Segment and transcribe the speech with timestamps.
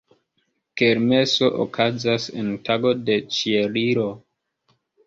[0.81, 4.13] Kermeso okazas en tago de Ĉieliro.